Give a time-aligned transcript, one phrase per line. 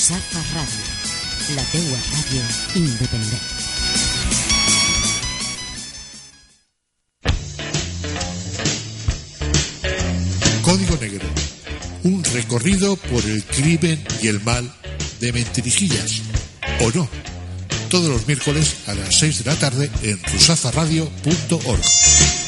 [0.00, 0.84] Rusafa Ràdio,
[1.56, 2.42] la teua ràdio
[2.80, 3.44] independent.
[10.62, 11.28] Código Negro.
[12.04, 14.72] Un recorrido por el crimen y el mal
[15.20, 16.22] de mentirijillas.
[16.80, 17.06] ¿O no?
[17.90, 22.39] Todos los miércoles a las 6 de la tarde en rusafaradio.org.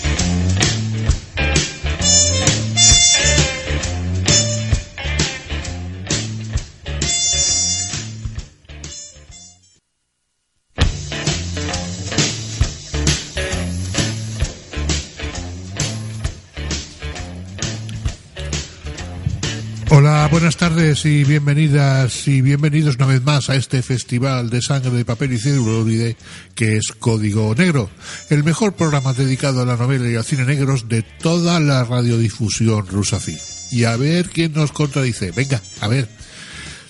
[20.92, 25.38] y bienvenidas y bienvenidos una vez más a este festival de sangre de papel y
[25.38, 26.18] celuloide
[26.55, 27.88] que es Código Negro,
[28.28, 32.87] el mejor programa dedicado a la novela y al cine negros de toda la radiodifusión
[32.88, 33.38] rusafí.
[33.70, 35.30] Y a ver quién nos contradice.
[35.30, 36.09] Venga, a ver.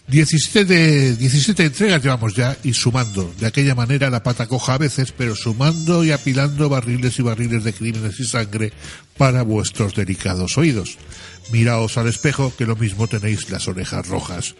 [0.08, 3.32] 17, de, 17 entregas llevamos ya y sumando.
[3.38, 7.64] De aquella manera la pata coja a veces, pero sumando y apilando barriles y barriles
[7.64, 8.72] de crímenes y sangre
[9.16, 10.98] para vuestros delicados oídos.
[11.52, 14.54] Miraos al espejo que lo mismo tenéis las orejas rojas.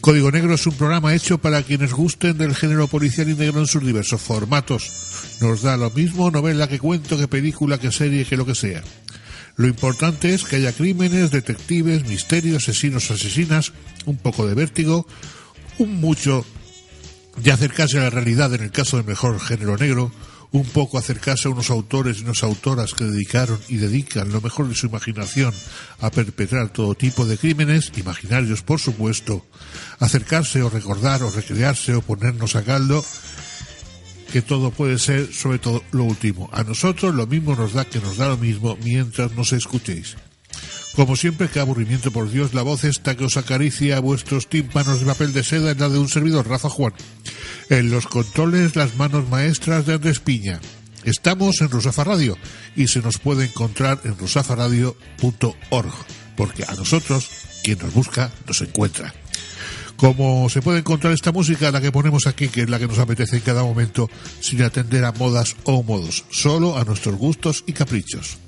[0.00, 3.68] Código Negro es un programa hecho para quienes gusten del género policial y negro en
[3.68, 4.90] sus diversos formatos.
[5.40, 8.82] Nos da lo mismo novela que cuento, que película, que serie, que lo que sea.
[9.56, 13.72] Lo importante es que haya crímenes, detectives, misterios, asesinos, asesinas,
[14.06, 15.06] un poco de vértigo,
[15.78, 16.44] un mucho
[17.36, 20.12] de acercarse a la realidad en el caso del mejor género negro,
[20.52, 24.68] un poco acercarse a unos autores y unas autoras que dedicaron y dedican lo mejor
[24.68, 25.52] de su imaginación
[26.00, 29.46] a perpetrar todo tipo de crímenes, imaginarios por supuesto,
[29.98, 33.02] acercarse o recordar o recrearse o ponernos a caldo,
[34.30, 36.50] que todo puede ser sobre todo lo último.
[36.52, 40.16] A nosotros lo mismo nos da que nos da lo mismo mientras nos escuchéis.
[40.94, 45.00] Como siempre, qué aburrimiento por Dios, la voz esta que os acaricia a vuestros tímpanos
[45.00, 46.92] de papel de seda es la de un servidor, Rafa Juan.
[47.70, 50.60] En los controles, las manos maestras de Andrés Piña.
[51.04, 52.36] Estamos en Rusafa Radio
[52.76, 55.92] y se nos puede encontrar en rusafaradio.org,
[56.36, 57.30] porque a nosotros,
[57.64, 59.14] quien nos busca, nos encuentra.
[59.96, 62.98] Como se puede encontrar esta música, la que ponemos aquí, que es la que nos
[62.98, 67.72] apetece en cada momento, sin atender a modas o modos, solo a nuestros gustos y
[67.72, 68.38] caprichos.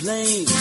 [0.00, 0.57] Blame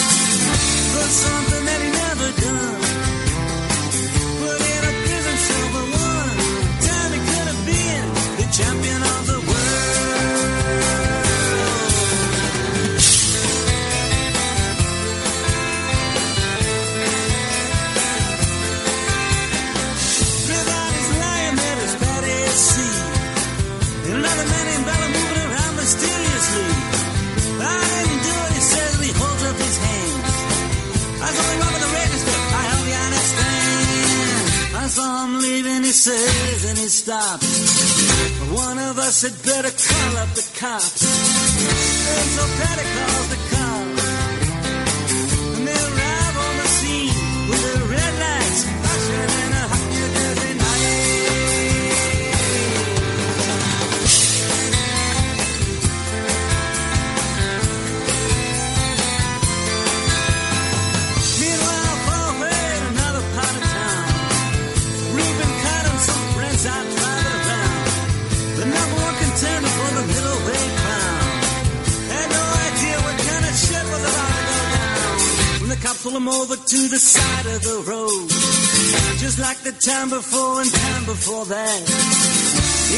[79.72, 81.80] the time before and time before that.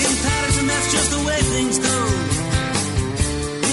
[0.02, 1.98] In Patterson, that's just the way things go.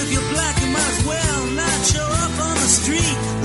[0.00, 3.35] If you're black, you might as well not show up on the street.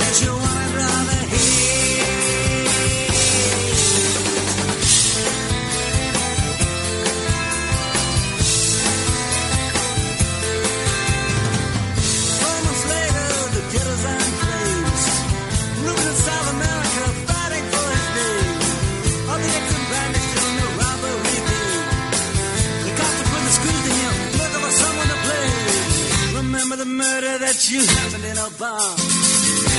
[27.71, 28.95] You happened in a bar.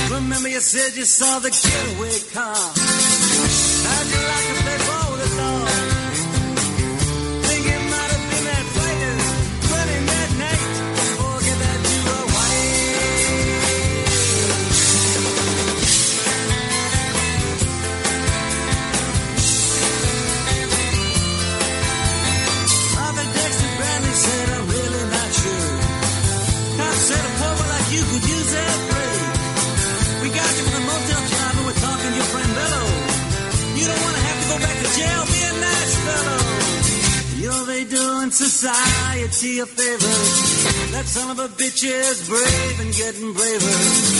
[0.09, 2.92] Remember you said you saw the getaway car.
[38.49, 40.17] Society a favor.
[40.91, 44.12] That son of a bitch is brave and getting braver.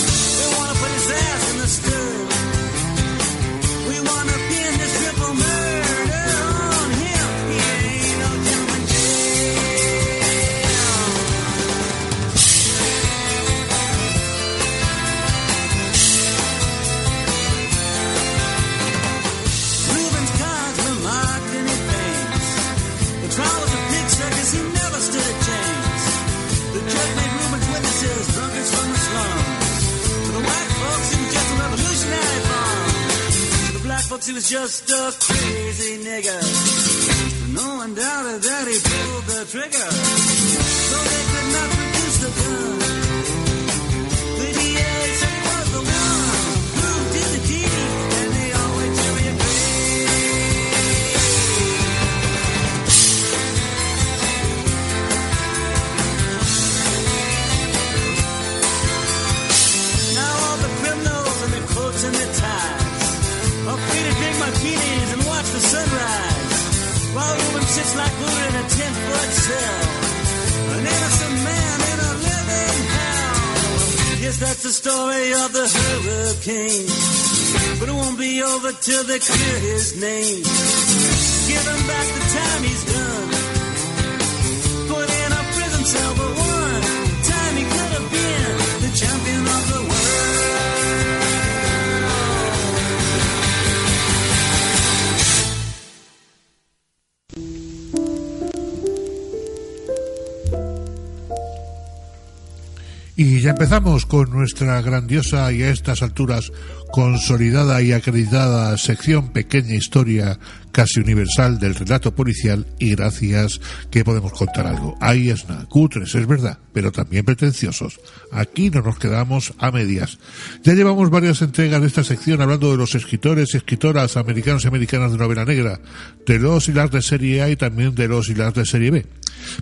[103.74, 106.52] Empezamos con nuestra grandiosa y a estas alturas
[106.92, 110.38] consolidada y acreditada sección Pequeña Historia
[110.72, 113.60] casi universal del relato policial y gracias
[113.90, 114.96] que podemos contar algo.
[115.02, 118.00] Ahí es nada, cutres, es verdad, pero también pretenciosos.
[118.32, 120.20] Aquí no nos quedamos a medias.
[120.62, 124.68] Ya llevamos varias entregas de esta sección hablando de los escritores y escritoras americanos y
[124.68, 125.80] americanas de novela negra,
[126.28, 128.92] de los y las de serie A y también de los y las de serie
[128.92, 129.06] B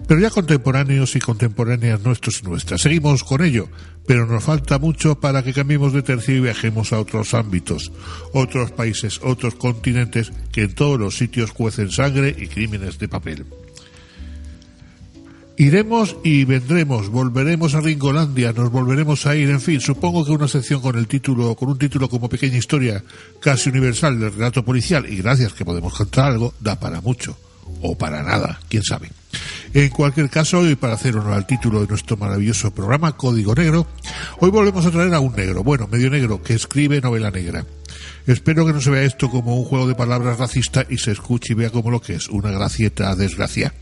[0.08, 2.82] pero ya contemporáneos y contemporáneas nuestros y nuestras.
[2.82, 3.70] Seguimos con ello,
[4.06, 7.92] pero nos falta mucho para que cambiemos de tercio y viajemos a otros ámbitos,
[8.34, 13.46] otros países, otros continentes que en todos los sitios cuecen sangre y crímenes de papel.
[15.58, 20.48] Iremos y vendremos, volveremos a Ringolandia, nos volveremos a ir, en fin, supongo que una
[20.48, 23.04] sección con el título, con un título como pequeña historia
[23.40, 27.38] casi universal del relato policial, y gracias que podemos contar algo, da para mucho,
[27.82, 29.10] o para nada, quién sabe.
[29.74, 33.88] En cualquier caso, hoy para hacer honor al título de nuestro maravilloso programa, Código Negro,
[34.40, 37.66] hoy volvemos a traer a un negro, bueno, medio negro, que escribe novela negra.
[38.28, 41.54] Espero que no se vea esto como un juego de palabras racista y se escuche
[41.54, 43.74] y vea como lo que es, una gracieta desgracia.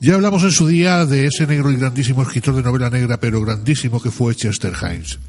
[0.00, 3.40] Ya hablamos en su día de ese negro y grandísimo escritor de novela negra, pero
[3.42, 5.20] grandísimo que fue Chester Himes.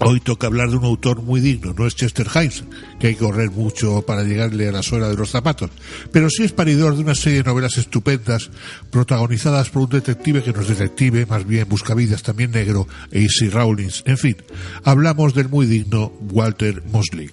[0.00, 2.62] Hoy toca hablar de un autor muy digno, no es Chester Himes,
[3.00, 5.70] que hay que correr mucho para llegarle a la suela de los zapatos,
[6.12, 8.50] pero sí es paridor de una serie de novelas estupendas,
[8.90, 14.04] protagonizadas por un detective que no es detective, más bien buscavidas también negro, Easy Rawlins.
[14.06, 14.36] En fin,
[14.84, 17.30] hablamos del muy digno Walter Mosley.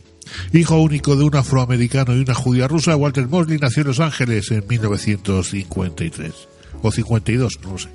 [0.52, 4.50] Hijo único de un afroamericano y una judía rusa, Walter Mosley nació en Los Ángeles
[4.50, 6.55] en 1953
[6.88, 7.90] o 52, no lo sé.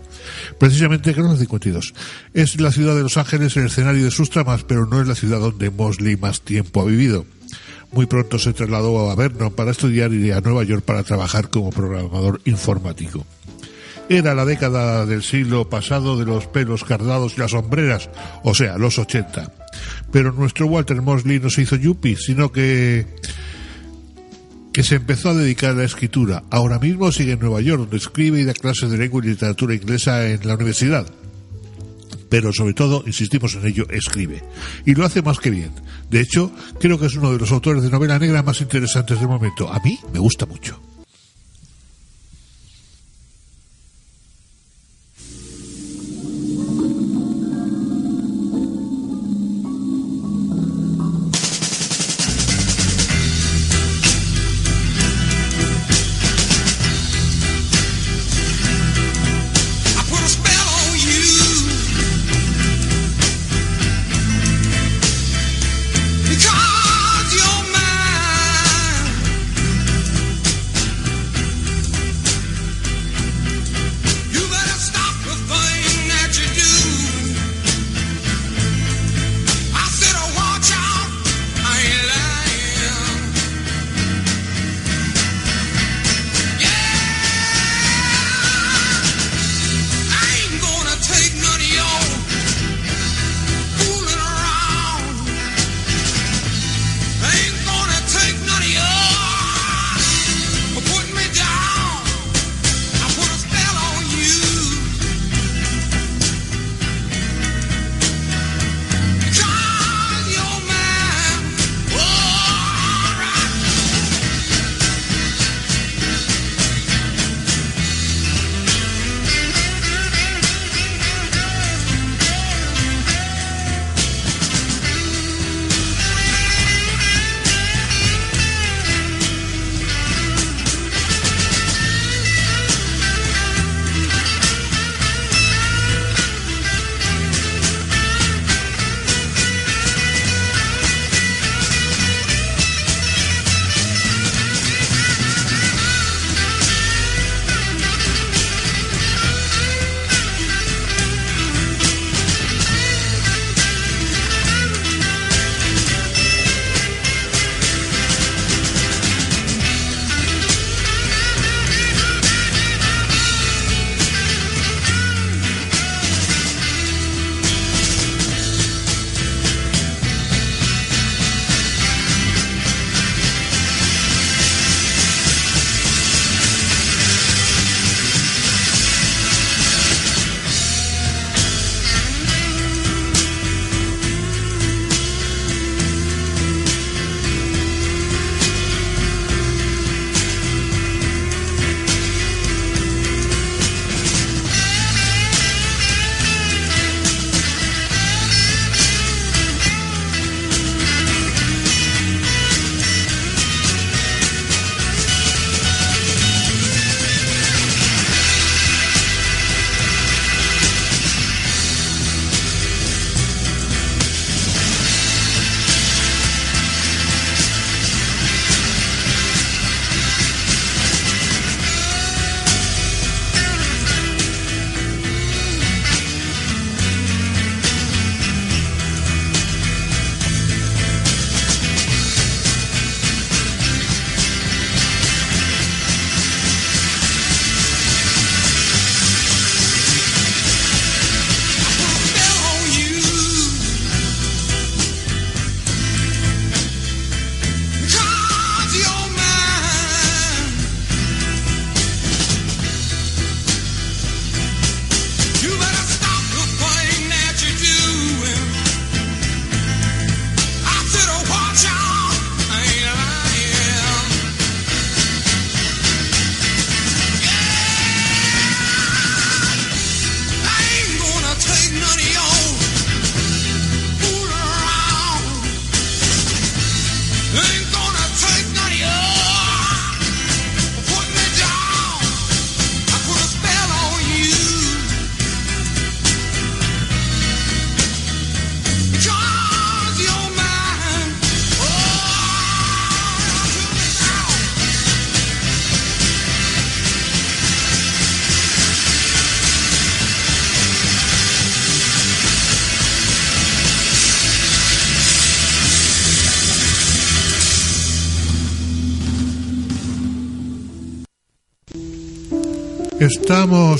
[0.59, 1.95] Precisamente creo que es 52.
[2.35, 5.15] Es la ciudad de Los Ángeles el escenario de sus tramas, pero no es la
[5.15, 7.27] ciudad donde Mosley más tiempo ha vivido.
[7.93, 11.71] Muy pronto se trasladó a Vernon para estudiar y a Nueva York para trabajar como
[11.71, 13.27] programador informático.
[14.09, 18.11] Era la década del siglo pasado de los pelos cardados y las sombreras,
[18.43, 19.53] o sea, los 80.
[20.11, 23.07] Pero nuestro Walter Mosley no se hizo yuppie, sino que
[24.73, 26.45] que se empezó a dedicar a la escritura.
[26.51, 29.75] Ahora mismo sigue en Nueva York, donde escribe y da clases de lengua y literatura
[29.75, 31.07] inglesa en la universidad.
[32.29, 34.43] Pero sobre todo, insistimos en ello, escribe.
[34.87, 35.73] Y lo hace más que bien.
[36.09, 39.29] De hecho, creo que es uno de los autores de novela negra más interesantes del
[39.29, 39.73] momento.
[39.73, 40.81] A mí me gusta mucho.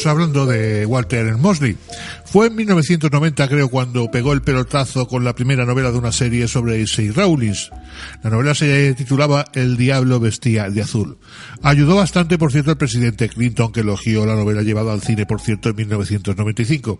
[0.01, 1.77] Estamos hablando de Walter Mosley.
[2.25, 6.49] Fue en 1990, creo, cuando pegó el pelotazo con la primera novela de una serie
[6.49, 7.69] sobre Issei Rawlins.
[8.25, 11.19] La novela se titulaba El diablo vestía de azul.
[11.61, 15.43] Ayudó bastante, por cierto, al presidente Clinton, que elogió la novela llevada al cine, por
[15.43, 16.99] cierto, en 1995.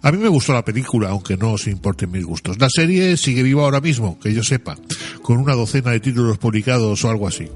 [0.00, 2.58] A mí me gustó la película, aunque no os importen mis gustos.
[2.58, 4.78] La serie sigue viva ahora mismo, que yo sepa,
[5.20, 7.46] con una docena de títulos publicados o algo así.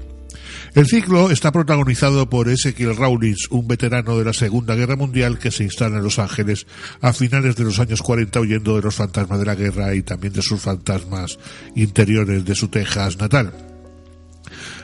[0.75, 5.51] El ciclo está protagonizado por Ezekiel Rawlins, un veterano de la Segunda Guerra Mundial que
[5.51, 6.65] se instala en Los Ángeles
[6.99, 10.33] a finales de los años 40 huyendo de los fantasmas de la guerra y también
[10.33, 11.37] de sus fantasmas
[11.75, 13.53] interiores de su Texas natal.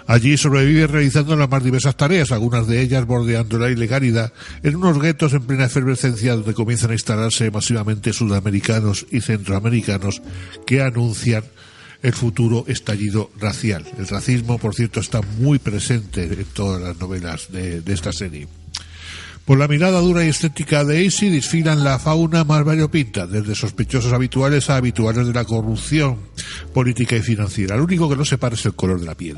[0.06, 4.32] Allí sobrevive realizando las más diversas tareas, algunas de ellas bordeando la ilegalidad,
[4.62, 10.22] en unos guetos en plena efervescencia donde comienzan a instalarse masivamente sudamericanos y centroamericanos
[10.68, 11.44] que anuncian
[12.02, 13.86] el futuro estallido racial.
[13.98, 18.48] El racismo, por cierto, está muy presente en todas las novelas de, esta serie.
[19.46, 24.14] Por la mirada dura y estética de Acey desfilan la fauna más variopinta, desde sospechosos
[24.14, 26.20] habituales a habituales de la corrupción
[26.74, 27.76] política y financiera.
[27.76, 29.38] Lo único que no separa es el color de la piel.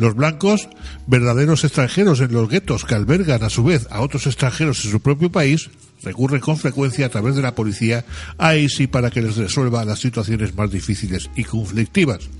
[0.00, 0.66] Los blancos,
[1.06, 5.00] verdaderos extranjeros en los guetos que albergan a su vez a otros extranjeros en su
[5.00, 5.68] propio país,
[6.02, 8.06] recurren con frecuencia a través de la policía
[8.38, 12.30] a ISI para que les resuelva las situaciones más difíciles y conflictivas.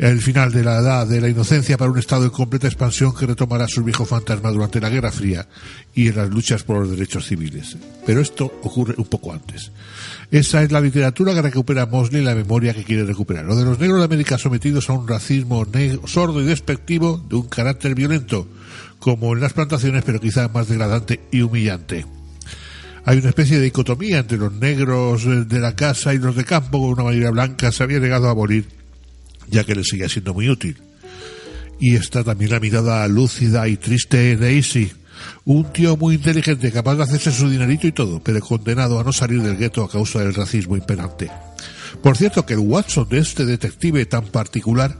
[0.00, 3.26] El final de la edad de la inocencia para un estado en completa expansión que
[3.26, 5.46] retomará su viejo fantasma durante la Guerra Fría
[5.94, 7.76] y en las luchas por los derechos civiles.
[8.06, 9.72] Pero esto ocurre un poco antes.
[10.30, 13.44] Esa es la literatura que recupera Mosley la memoria que quiere recuperar.
[13.44, 17.36] Lo de los negros de América sometidos a un racismo negro, sordo y despectivo de
[17.36, 18.48] un carácter violento,
[19.00, 22.06] como en las plantaciones, pero quizá más degradante y humillante.
[23.04, 26.80] Hay una especie de dicotomía entre los negros de la casa y los de campo,
[26.80, 28.79] con una mayoría blanca se había negado a morir,
[29.50, 30.76] ya que les seguía siendo muy útil.
[31.78, 34.92] Y está también la mirada lúcida y triste de Daisy,
[35.44, 39.12] un tío muy inteligente, capaz de hacerse su dinerito y todo, pero condenado a no
[39.12, 41.30] salir del gueto a causa del racismo imperante.
[42.02, 44.96] Por cierto, que el Watson de este detective tan particular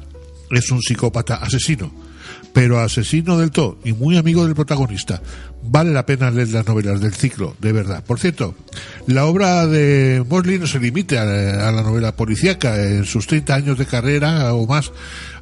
[0.51, 1.93] es un psicópata asesino,
[2.53, 5.23] pero asesino del todo y muy amigo del protagonista.
[5.63, 8.03] Vale la pena leer las novelas del ciclo, de verdad.
[8.05, 8.55] Por cierto,
[9.07, 12.83] la obra de Mosley no se limita a la, a la novela policíaca.
[12.83, 14.91] En sus 30 años de carrera o más,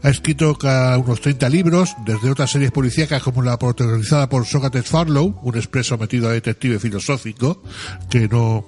[0.03, 4.87] ha escrito ca- unos 30 libros, desde otras series policíacas como la protagonizada por Sócrates
[4.87, 7.63] Farlow, un expreso metido a detective filosófico,
[8.11, 8.67] que no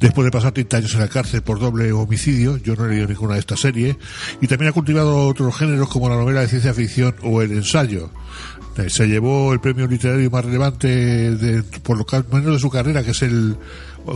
[0.00, 3.06] después de pasar 30 años en la cárcel por doble homicidio, yo no he leído
[3.08, 3.96] ninguna de estas series,
[4.40, 8.10] y también ha cultivado otros géneros como la novela de ciencia ficción o el ensayo.
[8.80, 13.10] Eh, Se llevó el premio literario más relevante por lo menos de su carrera, que
[13.10, 13.56] es el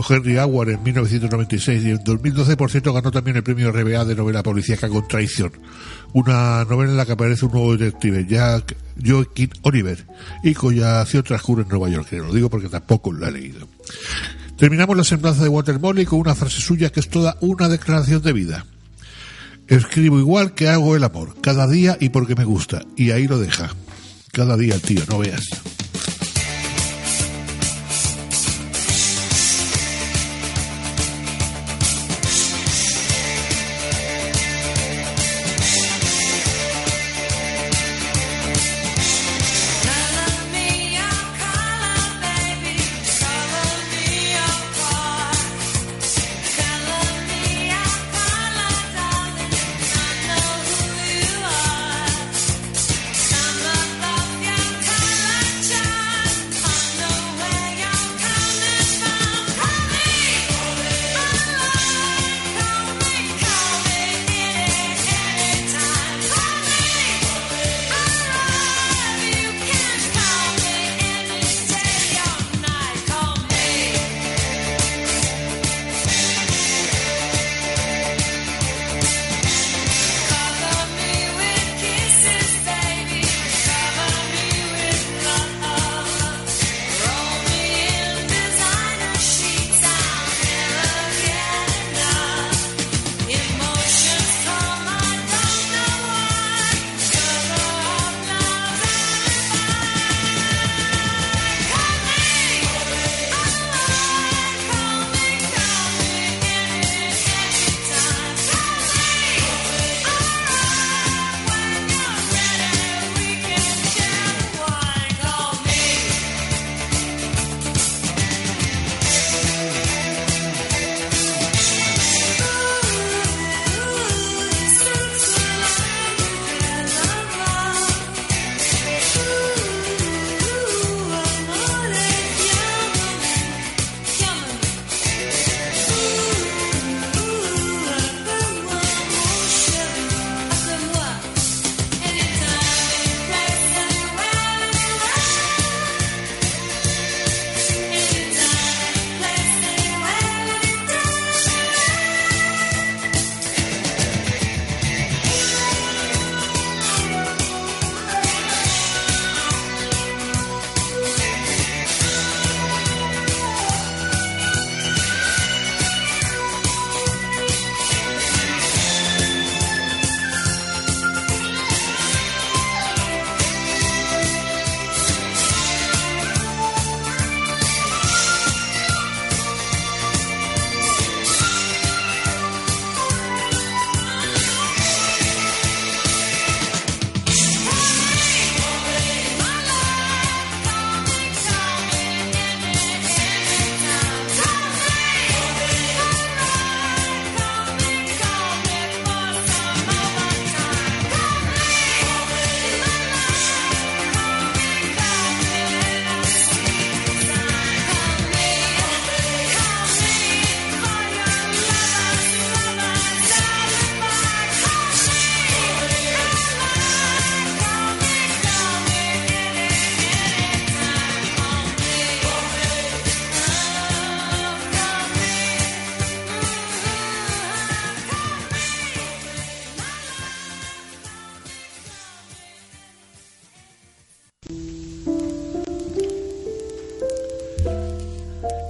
[0.09, 4.15] Henry Award en 1996, y en 2012, por cierto, ganó también el premio RBA de
[4.15, 5.51] novela policíaca con traición.
[6.13, 10.05] Una novela en la que aparece un nuevo detective, Jack Joaquin Oliver,
[10.43, 12.09] y cuya acción transcurre en Nueva York.
[12.09, 13.67] que Lo digo porque tampoco lo he leído.
[14.57, 18.21] Terminamos la semblanza de Walter Mosley con una frase suya que es toda una declaración
[18.21, 18.65] de vida.
[19.67, 22.83] Escribo igual que hago el amor, cada día y porque me gusta.
[22.95, 23.71] Y ahí lo deja.
[24.35, 25.74] Cada día, tío, no veas.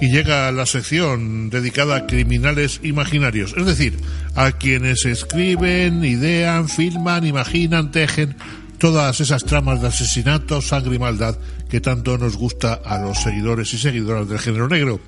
[0.06, 3.98] Y llega a la sección dedicada a criminales imaginarios, es decir,
[4.36, 8.36] a quienes escriben, idean, filman, imaginan, tejen
[8.78, 11.40] todas esas tramas de asesinato, sangre y maldad
[11.70, 15.00] que tanto nos gusta a los seguidores y seguidoras del género negro.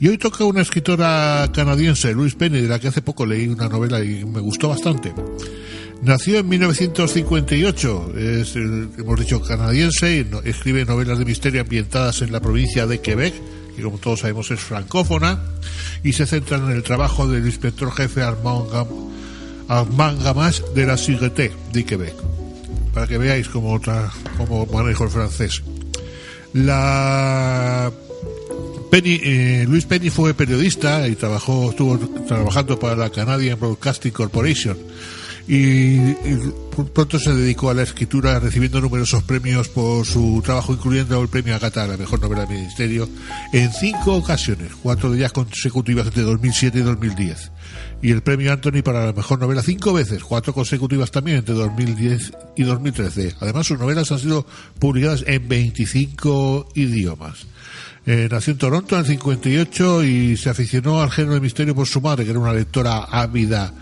[0.00, 3.68] Y hoy toca una escritora canadiense, Louise Penny, de la que hace poco leí una
[3.68, 5.14] novela y me gustó bastante.
[6.02, 12.40] Nació en 1958, es, hemos dicho, canadiense, y escribe novelas de misterio ambientadas en la
[12.40, 13.34] provincia de Quebec,
[13.76, 15.40] que como todos sabemos es francófona,
[16.02, 21.52] y se centran en el trabajo del inspector jefe Armand, Gam- Gamache de la Sûreté
[21.72, 22.14] de Quebec,
[22.92, 23.80] para que veáis cómo,
[24.36, 25.62] cómo manejo el francés.
[26.52, 27.90] La
[28.90, 34.76] Penny, eh, Luis Penny fue periodista y trabajó, estuvo trabajando para la Canadian Broadcasting Corporation
[35.48, 36.52] y, y
[36.94, 41.54] pronto se dedicó a la escritura recibiendo numerosos premios por su trabajo incluyendo el premio
[41.54, 43.08] Agatha a la mejor novela de misterio
[43.52, 47.52] en cinco ocasiones, cuatro de ellas consecutivas entre 2007 y 2010
[48.02, 52.32] y el premio Anthony para la mejor novela cinco veces, cuatro consecutivas también entre 2010
[52.56, 53.36] y 2013.
[53.40, 54.44] Además sus novelas han sido
[54.80, 57.46] publicadas en 25 idiomas.
[58.04, 61.86] Eh, nació en Toronto en el 58 y se aficionó al género de misterio por
[61.86, 63.72] su madre, que era una lectora ávida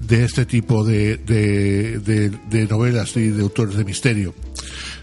[0.00, 4.34] de este tipo de, de, de- de novelas y de autores de misterio.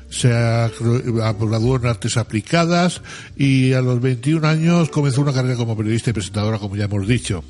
[0.10, 3.02] Se graduó en artes aplicadas
[3.36, 7.06] y a los 21 años comenzó una carrera como periodista y presentadora, como ya hemos
[7.08, 7.44] dicho.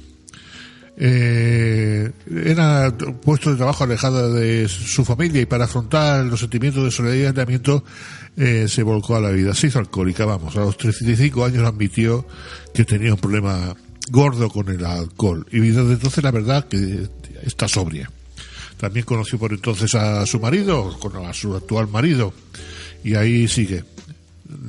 [0.98, 2.10] Eh,
[2.46, 2.90] era
[3.22, 7.26] puesto de trabajo alejada de su familia y para afrontar los sentimientos de soledad y
[7.26, 7.84] aislamiento
[8.38, 9.54] eh, se volcó a la vida.
[9.54, 10.56] Se hizo alcohólica, vamos.
[10.56, 12.26] A los 35 años admitió
[12.74, 13.76] que tenía un problema
[14.10, 17.08] gordo con el alcohol y desde entonces la verdad que
[17.44, 18.12] está sobria.
[18.78, 22.34] También conoció por entonces a su marido, a su actual marido,
[23.04, 23.84] y ahí sigue.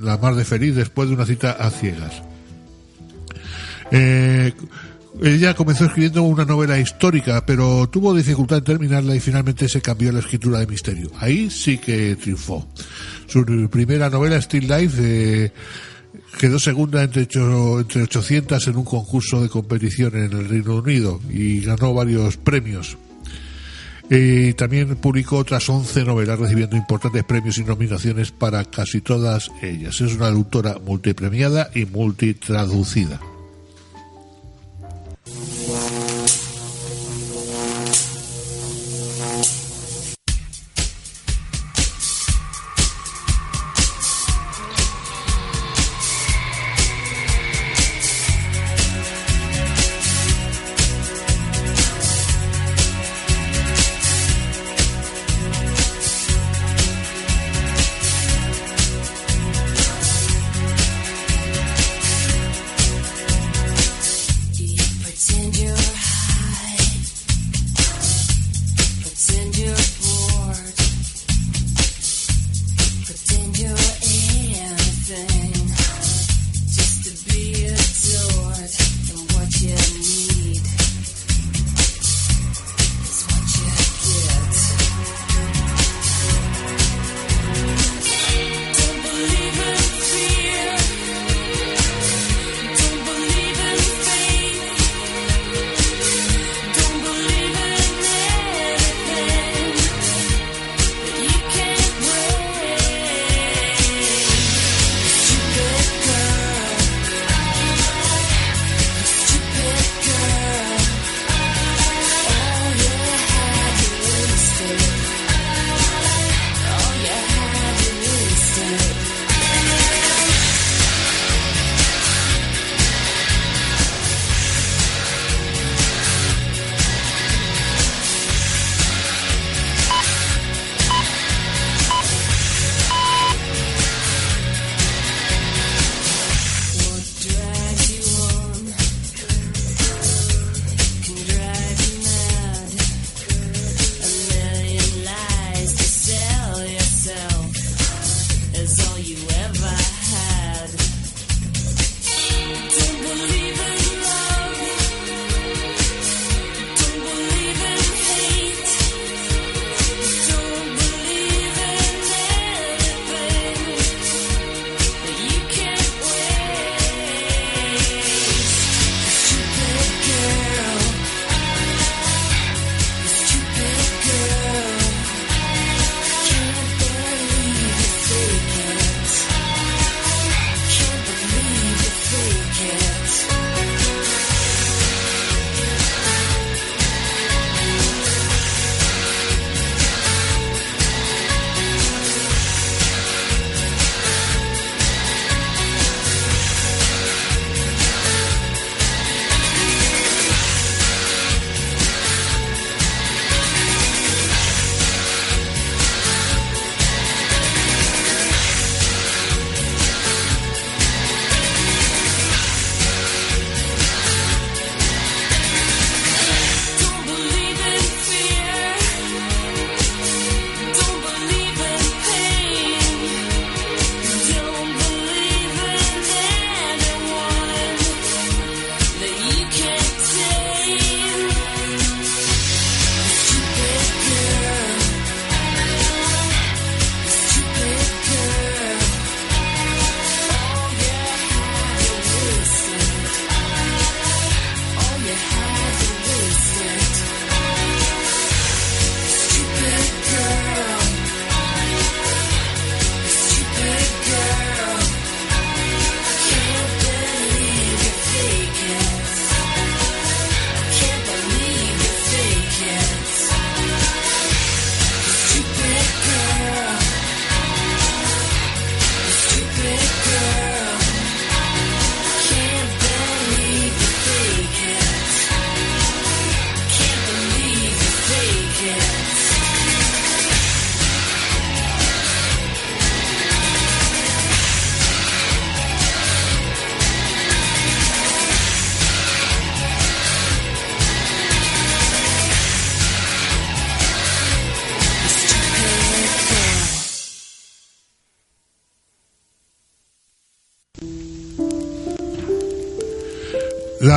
[0.00, 2.22] La más de feliz después de una cita a ciegas.
[3.90, 4.52] Eh,
[5.22, 10.10] ella comenzó escribiendo una novela histórica, pero tuvo dificultad en terminarla y finalmente se cambió
[10.10, 11.10] a la escritura de misterio.
[11.18, 12.68] Ahí sí que triunfó.
[13.26, 15.52] Su primera novela, Still Life, eh,
[16.38, 21.20] quedó segunda entre, ocho- entre 800 en un concurso de competición en el Reino Unido
[21.30, 22.96] y ganó varios premios.
[24.08, 30.00] Y también publicó otras 11 novelas recibiendo importantes premios y nominaciones para casi todas ellas.
[30.00, 33.20] Es una autora multipremiada y multitraducida.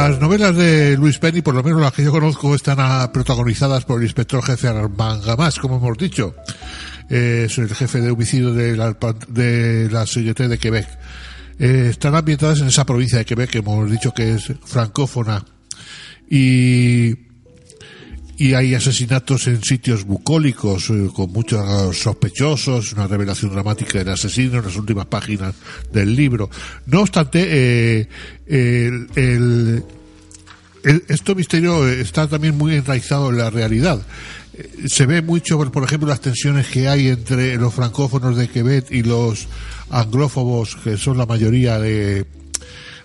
[0.01, 3.83] Las novelas de Luis Penny, por lo menos las que yo conozco, están ah, protagonizadas
[3.83, 6.35] por el inspector jefe Armand Gamas, como hemos dicho.
[7.09, 8.95] Eh, es el jefe de homicidio de la,
[9.27, 10.87] de la Seguridad de Quebec.
[11.59, 15.43] Eh, están ambientadas en esa provincia de Quebec que hemos dicho que es francófona.
[16.29, 17.15] Y
[18.39, 24.59] y hay asesinatos en sitios bucólicos eh, con muchos sospechosos, una revelación dramática del asesino
[24.59, 25.53] en las últimas páginas
[25.91, 26.49] del libro.
[26.85, 28.07] No obstante, eh,
[28.47, 29.83] el, el,
[31.09, 34.01] este misterio está también muy enraizado en la realidad.
[34.53, 38.89] Eh, Se ve mucho, por ejemplo, las tensiones que hay entre los francófonos de Quebec
[38.89, 39.47] y los
[39.89, 42.25] anglófobos, que son la mayoría de,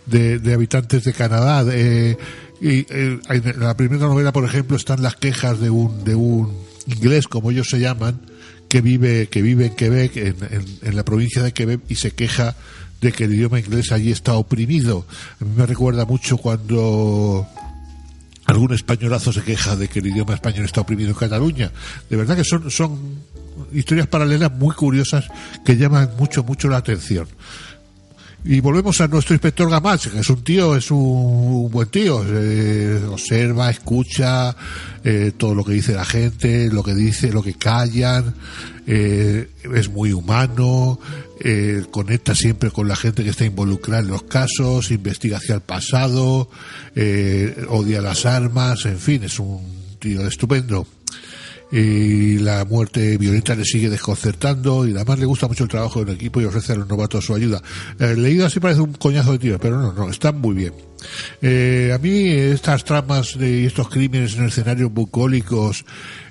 [0.07, 1.64] de, de habitantes de Canadá.
[1.75, 2.16] eh,
[2.61, 6.53] y eh, en la primera novela, por ejemplo, están las quejas de un, de un
[6.87, 8.21] inglés, como ellos se llaman,
[8.69, 10.37] que vive, que vive en Quebec, en,
[10.83, 12.57] en- la provincia de Quebec, y se queja
[13.01, 15.07] de que el idioma inglés allí está oprimido.
[15.40, 17.47] A mí me recuerda mucho cuando
[18.47, 21.71] algún españolazo se queja de que el idioma español está oprimido en Cataluña.
[22.09, 22.99] De verdad que son, son
[23.73, 25.27] historias paralelas muy curiosas
[25.64, 27.27] que llaman mucho, mucho la atención.
[28.46, 33.00] Y volvemos a nuestro inspector Gamach, que es un tío, es un buen tío, eh,
[33.11, 34.54] observa, escucha
[35.02, 38.35] eh, todo lo que dice la gente, lo que dice, lo que callan,
[38.87, 41.00] eh, es muy humano,
[41.40, 45.62] eh, conecta siempre con la gente que está involucrada en los casos, investiga hacia el
[45.62, 46.50] pasado,
[46.94, 49.62] eh, odia las armas, en fin, es un
[49.98, 50.87] tío estupendo
[51.77, 56.15] y la muerte violenta le sigue desconcertando y además le gusta mucho el trabajo del
[56.15, 57.61] equipo y ofrece a los novatos su ayuda.
[57.99, 60.73] Eh, leído así parece un coñazo de tiro, pero no, no, están muy bien.
[61.43, 65.85] Eh, a mí estas tramas de estos crímenes en escenarios bucólicos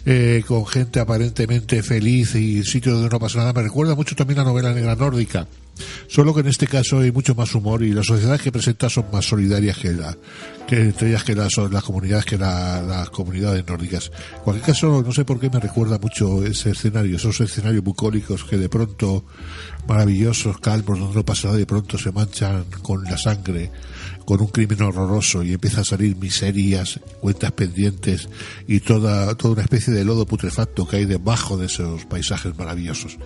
[0.05, 4.37] eh, con gente aparentemente feliz y sitios donde no pasa nada me recuerda mucho también
[4.37, 5.45] la novela negra nórdica.
[6.07, 9.05] Solo que en este caso hay mucho más humor y las sociedades que presenta son
[9.11, 10.15] más solidarias que la,
[10.67, 14.11] que que las, las comunidades que la- las comunidades nórdicas.
[14.37, 18.43] En cualquier caso, no sé por qué me recuerda mucho ese escenario, esos escenarios bucólicos
[18.43, 19.25] que de pronto
[19.87, 23.71] maravillosos, calmos, donde no pasa nada de pronto se manchan con la sangre,
[24.25, 28.29] con un crimen horroroso y empieza a salir miserias, cuentas pendientes
[28.67, 33.17] y toda, toda una especie de lodo putrefacto que hay debajo de esos paisajes maravillosos.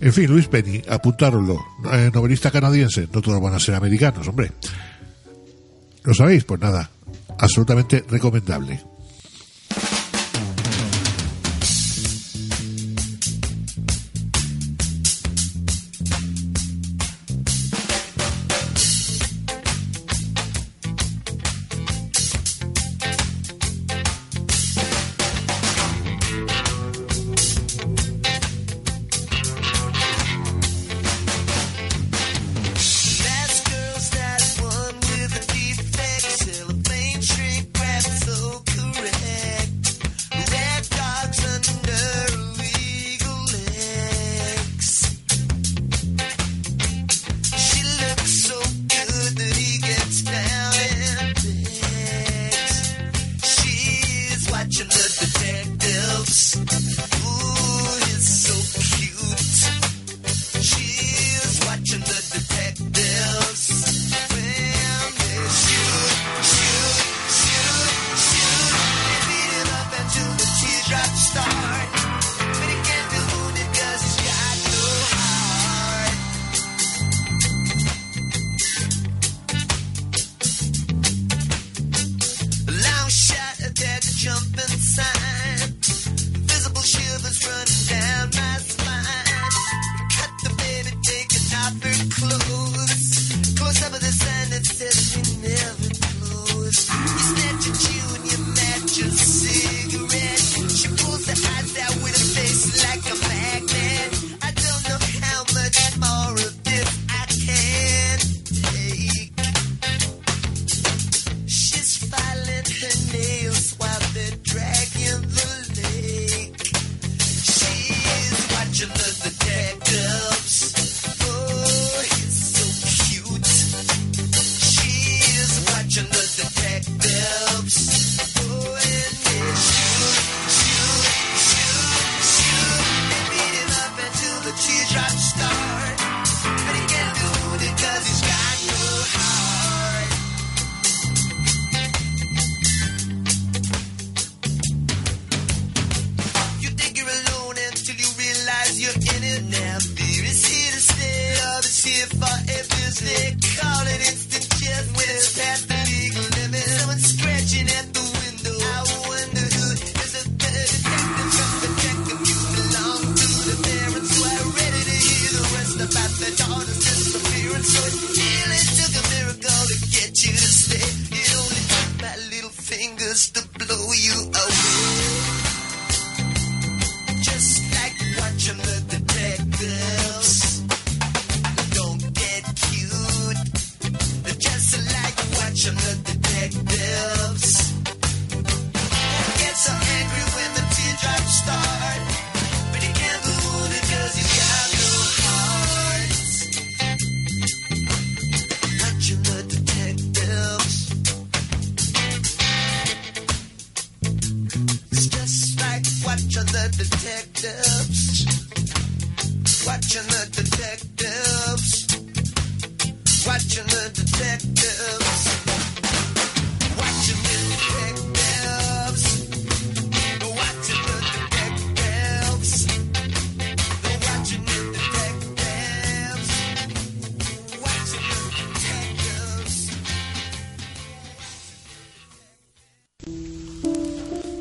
[0.00, 1.58] En fin, Luis Penny, apuntároslo.
[1.92, 4.52] Eh, novelista canadiense, no todos van a ser americanos, hombre.
[6.04, 6.44] ¿Lo sabéis?
[6.44, 6.90] Pues nada,
[7.38, 8.80] absolutamente recomendable.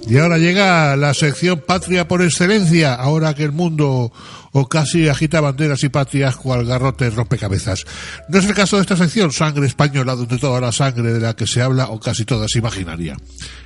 [0.09, 4.11] Y ahora llega la sección Patria por excelencia, ahora que el mundo
[4.51, 7.85] o casi agita banderas y patrias cual garrote rompecabezas.
[8.27, 11.35] No es el caso de esta sección, sangre española, donde toda la sangre de la
[11.35, 13.17] que se habla o casi toda es imaginaria.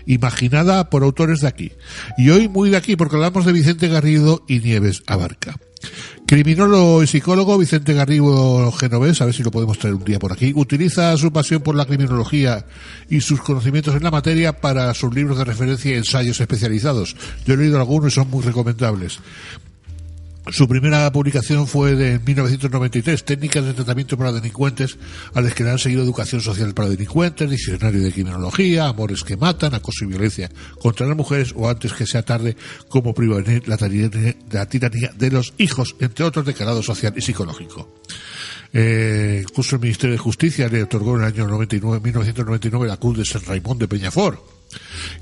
[0.05, 1.71] Imaginada por autores de aquí.
[2.17, 5.55] Y hoy muy de aquí porque hablamos de Vicente Garrido y Nieves Abarca.
[6.33, 10.33] Criminólogo y psicólogo Vicente Garrido Genovés, a ver si lo podemos traer un día por
[10.33, 12.65] aquí, utiliza su pasión por la criminología
[13.07, 17.15] y sus conocimientos en la materia para sus libros de referencia y ensayos especializados.
[17.45, 19.19] Yo he leído algunos y son muy recomendables.
[20.51, 24.97] Su primera publicación fue de 1993, Técnicas de tratamiento para delincuentes,
[25.33, 29.37] a las que le han seguido Educación Social para delincuentes, Diccionario de Criminología, Amores que
[29.37, 32.57] matan, Acoso y Violencia contra las mujeres o antes que sea tarde,
[32.89, 33.77] como prevenir la
[34.51, 37.89] la tiranía de los hijos, entre otros de calado social y psicológico.
[38.73, 43.25] Eh, el Ministerio de Justicia le otorgó en el año 99, 1999 la Cruz de
[43.25, 44.39] San Raimón de Peñafort.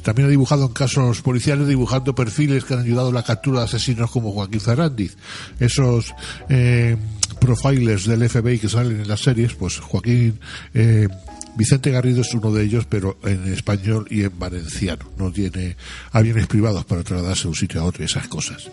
[0.04, 3.66] También ha dibujado en casos policiales, dibujando perfiles que han ayudado a la captura de
[3.66, 5.18] asesinos como Joaquín Ferrandiz.
[5.60, 6.14] Esos
[6.50, 6.98] eh,
[7.40, 10.40] profilers del FBI que salen en las series, pues Joaquín
[10.74, 11.08] eh,
[11.56, 15.06] Vicente Garrido es uno de ellos, pero en español y en valenciano.
[15.18, 15.76] No tiene
[16.12, 18.70] aviones privados para trasladarse de un sitio a otro y esas cosas.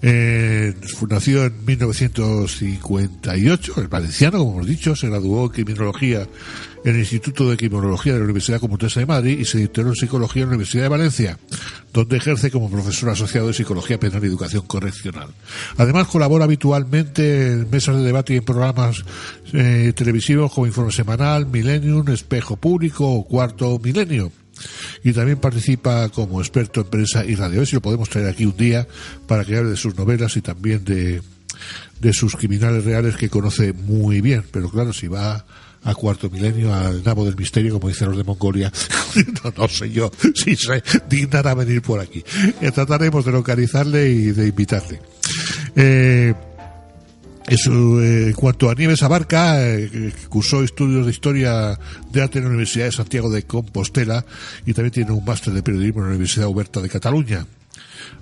[0.00, 0.74] Eh,
[1.08, 6.24] nació en 1958, el valenciano, como hemos dicho, se graduó en criminología
[6.84, 9.96] en el Instituto de Criminología de la Universidad Complutense de Madrid y se doctoró en
[9.96, 11.36] psicología en la Universidad de Valencia,
[11.92, 15.30] donde ejerce como profesor asociado de psicología penal y educación correccional.
[15.76, 19.04] Además, colabora habitualmente en mesas de debate y en programas
[19.52, 24.30] eh, televisivos como Informe Semanal, Millennium, Espejo Público o Cuarto Milenio
[25.04, 27.62] y también participa como experto en prensa y radio.
[27.62, 28.86] A si lo podemos traer aquí un día
[29.26, 31.22] para que hable de sus novelas y también de,
[32.00, 34.44] de sus criminales reales que conoce muy bien.
[34.50, 35.44] Pero claro, si va
[35.84, 38.72] a cuarto milenio, al nabo del misterio, como dicen los de Mongolia,
[39.56, 42.24] no, sé yo si se dignará venir por aquí.
[42.74, 45.00] Trataremos de localizarle y de invitarle.
[45.76, 46.34] Eh,
[47.48, 51.78] eso, eh, en cuanto a Nieves Abarca, eh, cursó estudios de historia
[52.12, 54.24] de arte en la Universidad de Santiago de Compostela
[54.66, 57.46] y también tiene un máster de periodismo en la Universidad Huberta de Cataluña.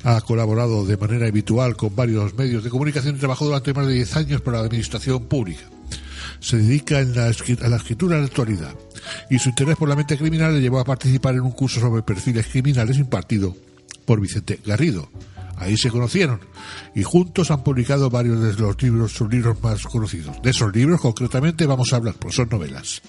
[0.05, 3.95] Ha colaborado de manera habitual con varios medios de comunicación y trabajó durante más de
[3.95, 5.65] 10 años para la administración pública.
[6.39, 8.75] Se dedica en a la escritura en la actualidad
[9.29, 12.03] y su interés por la mente criminal le llevó a participar en un curso sobre
[12.03, 13.57] perfiles criminales impartido
[14.05, 15.09] por Vicente Garrido.
[15.57, 16.41] Ahí se conocieron
[16.95, 20.41] y juntos han publicado varios de los libros, sus libros más conocidos.
[20.43, 23.03] De esos libros concretamente vamos a hablar, pues son novelas.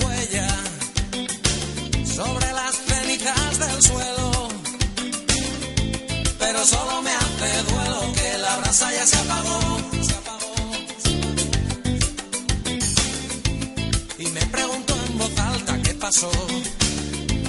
[0.00, 0.48] huella
[2.04, 4.48] sobre las cenizas del suelo.
[6.38, 9.60] Pero solo me hace duelo que la brasa ya se apagó.
[10.08, 10.54] Se apagó.
[14.18, 16.30] Y me pregunto en voz alta qué pasó.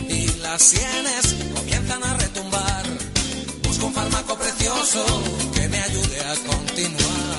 [0.10, 2.86] Y las sienes comienzan a retumbar.
[3.64, 5.04] Busco un fármaco precioso
[5.54, 7.35] que me ayude a continuar.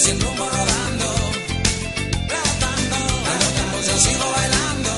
[0.00, 1.06] Sin rumbo rodando,
[2.26, 2.96] rebotando,
[3.56, 4.92] tumbos yo sigo bailando.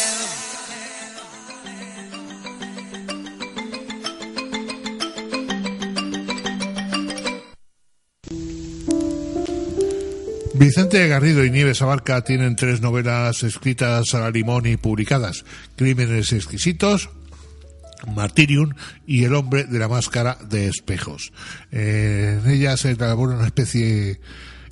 [10.53, 15.43] Vicente Garrido y Nieves Abarca tienen tres novelas escritas a la limón y publicadas:
[15.75, 17.09] Crímenes exquisitos,
[18.13, 18.71] Martyrium
[19.07, 21.31] y El hombre de la máscara de espejos.
[21.71, 24.19] Eh, en ellas se elabora una especie,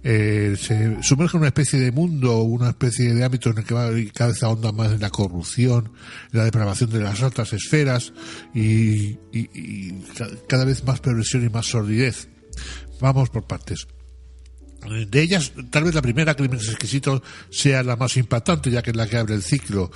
[0.04, 3.74] eh, se sumerge en una especie de mundo, una especie de ámbito en el que
[3.74, 5.92] va cada vez ahonda más en la corrupción,
[6.32, 8.12] la depravación de las altas esferas
[8.54, 12.28] y, y- y ca- cada vez más perversión y más sordidez.
[13.00, 13.88] Vamos por partes.
[14.90, 18.96] De ellas, tal vez la primera, Crímenes Exquisitos, sea la más impactante, ya que es
[18.96, 19.92] la que abre el ciclo,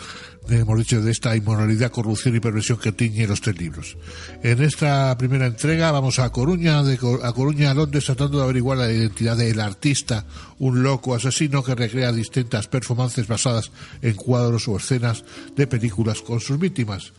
[0.50, 3.98] hemos dicho, de esta inmoralidad, corrupción y perversión que tiñe los tres libros.
[4.44, 8.78] En esta primera entrega vamos a Coruña, de a Coruña a Londres, tratando de averiguar
[8.78, 10.26] la identidad del artista,
[10.60, 13.72] un loco asesino que recrea distintas performances basadas
[14.02, 15.24] en cuadros o escenas
[15.56, 17.12] de películas con sus víctimas.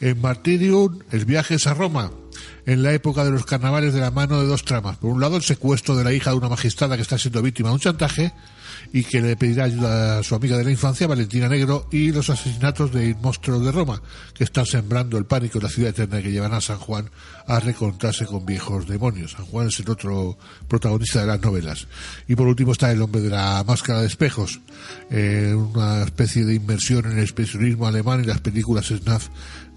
[0.00, 2.10] En Martyrium, el viaje es a Roma,
[2.66, 4.98] en la época de los carnavales de la mano de dos tramas.
[4.98, 7.70] Por un lado, el secuestro de la hija de una magistrada que está siendo víctima
[7.70, 8.32] de un chantaje
[8.92, 12.30] y que le pedirá ayuda a su amiga de la infancia, Valentina Negro, y los
[12.30, 14.02] asesinatos de monstruos de Roma,
[14.34, 17.10] que están sembrando el pánico en la ciudad eterna que llevan a San Juan
[17.46, 19.32] a recontrarse con viejos demonios.
[19.32, 20.36] San Juan es el otro
[20.68, 21.86] protagonista de las novelas.
[22.28, 24.60] Y por último está El hombre de la máscara de espejos,
[25.10, 29.28] eh, una especie de inmersión en el expresionismo alemán y las películas snuff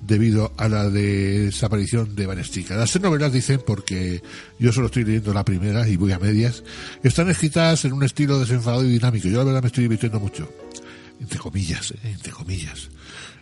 [0.01, 2.75] debido a la desaparición de Van Stica.
[2.75, 4.21] Las tres novelas dicen, porque
[4.57, 6.63] yo solo estoy leyendo la primera y voy a medias,
[7.03, 9.27] están escritas en un estilo desenfadado y dinámico.
[9.27, 10.49] Yo la verdad me estoy divirtiendo mucho.
[11.19, 12.89] Entre comillas, eh, entre comillas.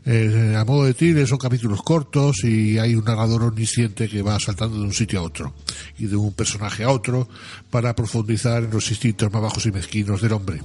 [0.09, 4.39] Eh, a modo de thriller son capítulos cortos y hay un narrador omnisciente que va
[4.39, 5.53] saltando de un sitio a otro
[5.99, 7.27] y de un personaje a otro
[7.69, 10.61] para profundizar en los instintos más bajos y mezquinos del hombre.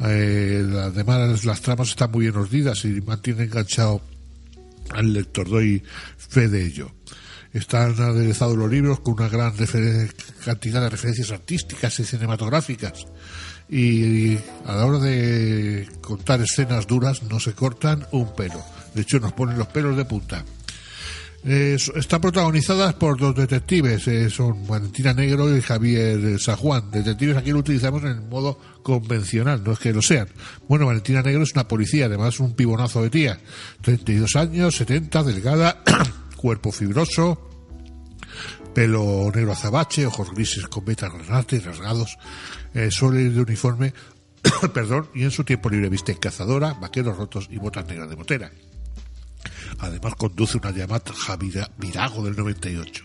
[0.00, 4.02] Eh, además las tramas están muy bien ordidas y mantienen enganchado
[4.94, 5.82] al lector, doy
[6.16, 6.92] fe de ello.
[7.52, 9.52] Están aderezados los libros con una gran
[10.44, 13.06] cantidad de referencias artísticas y cinematográficas.
[13.68, 14.36] Y
[14.66, 18.62] a la hora de contar escenas duras no se cortan un pelo.
[18.94, 20.44] De hecho, nos ponen los pelos de punta.
[21.42, 26.90] Eh, están protagonizadas por dos detectives, eh, son Valentina Negro y Javier San Juan.
[26.90, 30.28] Detectives aquí lo utilizamos en el modo convencional, no es que lo sean.
[30.68, 33.40] Bueno, Valentina Negro es una policía, además un pibonazo de tía.
[33.80, 35.82] 32 años, 70, delgada,
[36.36, 37.48] cuerpo fibroso,
[38.74, 42.18] pelo negro azabache, ojos grises con vetas renates, rasgados,
[42.74, 43.94] eh, suele ir de uniforme,
[44.74, 48.50] perdón, y en su tiempo libre viste cazadora, vaqueros rotos y botas negras de motera.
[49.78, 53.04] Además conduce una Yamaha Vira- Virago del 98.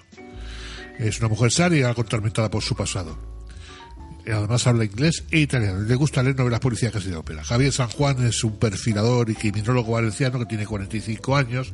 [1.00, 3.18] Es una mujer sabia y por su pasado.
[4.28, 5.82] Además habla inglés e italiano.
[5.82, 7.44] Le gusta leer novelas policíacas y de ópera.
[7.44, 11.74] Javier San Juan es un perfilador y criminólogo valenciano que tiene 45 años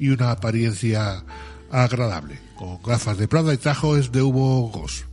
[0.00, 1.24] y una apariencia
[1.70, 2.40] agradable.
[2.56, 5.04] Con gafas de Prada y trajo es de Hugo Goss.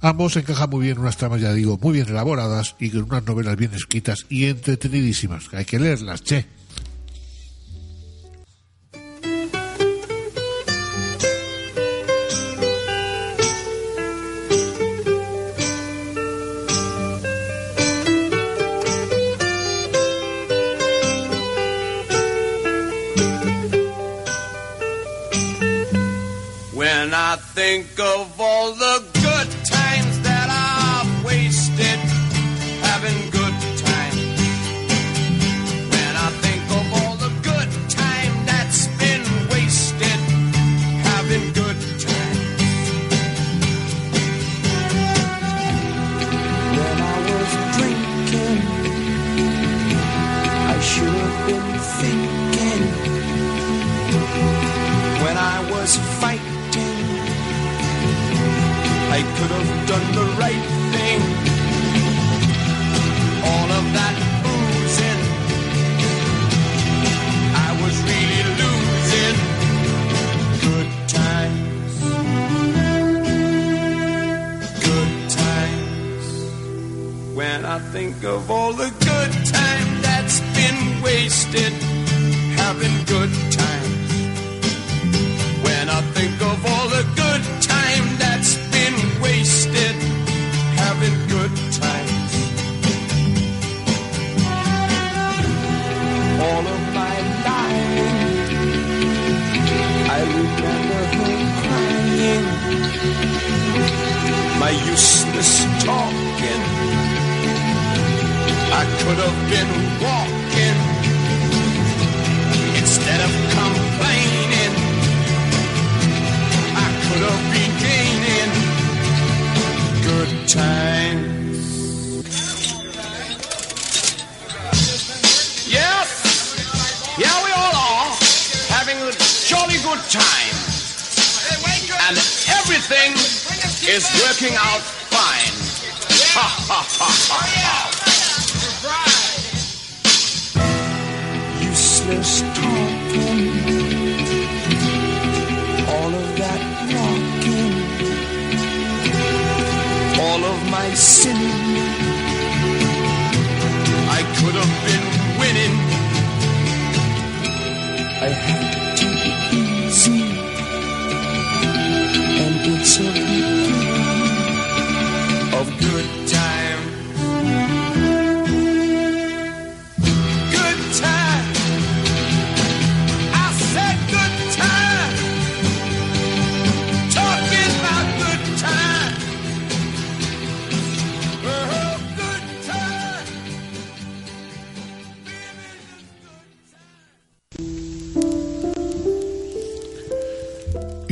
[0.00, 3.24] Ambos encajan muy bien en unas tramas, ya digo, muy bien elaboradas y con unas
[3.24, 5.48] novelas bien escritas y entretenidísimas.
[5.54, 6.44] Hay que leerlas, che.
[27.36, 29.15] I think of all the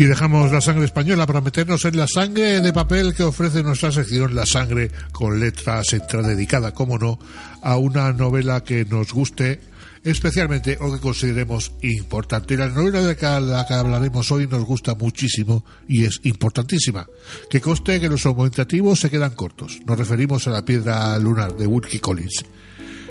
[0.05, 3.91] Y dejamos la sangre española para meternos en la sangre de papel que ofrece nuestra
[3.91, 7.19] sección La sangre con letras extra dedicada, como no,
[7.63, 9.61] a una novela que nos guste
[10.03, 12.59] especialmente o que consideremos importante.
[12.59, 17.07] La novela de la que hablaremos hoy nos gusta muchísimo y es importantísima.
[17.49, 19.81] Que conste que los aumentativos se quedan cortos.
[19.87, 22.45] Nos referimos a la piedra lunar de Wilkie Collins.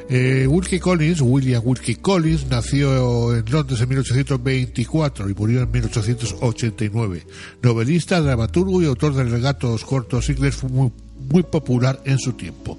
[0.09, 7.25] Eh, Wilkie Collins, William Wilkie Collins, nació en Londres en 1824 y murió en 1889.
[7.61, 12.77] Novelista, dramaturgo y autor de relatos cortos inglés fue muy, popular en su tiempo.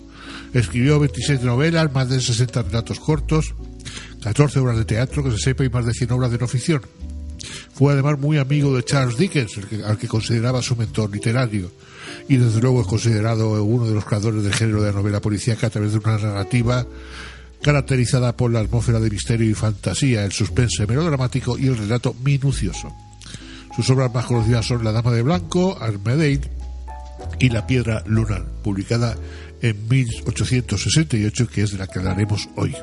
[0.53, 3.55] Escribió 26 novelas, más de 60 relatos cortos,
[4.23, 6.83] 14 obras de teatro que se sepa y más de 100 obras de no ficción.
[7.75, 11.71] Fue además muy amigo de Charles Dickens, al que consideraba su mentor literario.
[12.29, 15.67] Y desde luego es considerado uno de los creadores del género de la novela policíaca
[15.67, 16.87] a través de una narrativa
[17.63, 22.93] caracterizada por la atmósfera de misterio y fantasía, el suspense melodramático y el relato minucioso.
[23.75, 26.41] Sus obras más conocidas son La Dama de Blanco, Armadale
[27.41, 29.17] y La Piedra Lunar, publicada
[29.63, 32.77] en 1868, que es de la que hablaremos hoy.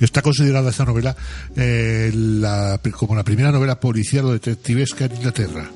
[0.00, 1.14] Está considerada esta novela
[1.56, 2.10] eh,
[2.96, 5.70] como la primera novela policial o detectivesca en Inglaterra.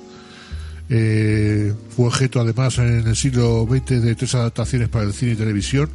[0.91, 5.37] Eh, fue objeto además en el siglo XX de tres adaptaciones para el cine y
[5.37, 5.91] televisión.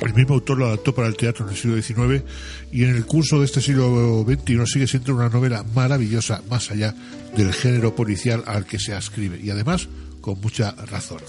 [0.00, 2.24] El mismo autor lo adaptó para el teatro en el siglo XIX
[2.72, 6.94] y en el curso de este siglo XXI sigue siendo una novela maravillosa más allá
[7.36, 9.88] del género policial al que se ascribe y además
[10.20, 11.20] con mucha razón.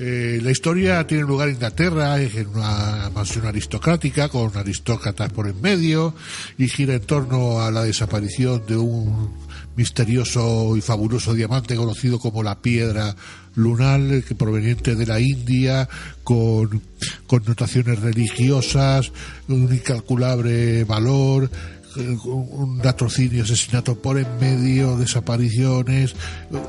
[0.00, 5.60] Eh, la historia tiene lugar en Inglaterra, en una mansión aristocrática, con aristócratas por en
[5.60, 6.14] medio,
[6.56, 9.32] y gira en torno a la desaparición de un
[9.78, 13.14] misterioso y fabuloso diamante conocido como la piedra
[13.54, 15.88] lunar, que proveniente de la India,
[16.24, 16.82] con
[17.28, 19.12] connotaciones religiosas,
[19.46, 21.48] un incalculable valor,
[21.96, 26.14] eh, un latrocinio, asesinato por en medio, desapariciones.